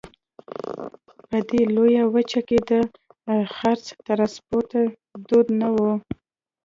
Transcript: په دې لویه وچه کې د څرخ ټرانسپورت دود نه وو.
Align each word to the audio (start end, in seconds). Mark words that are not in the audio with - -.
په 1.27 1.37
دې 1.49 1.61
لویه 1.75 2.03
وچه 2.15 2.41
کې 2.47 2.57
د 2.69 2.71
څرخ 3.27 3.79
ټرانسپورت 4.05 4.71
دود 5.27 5.47
نه 5.59 5.67
وو. 5.75 5.93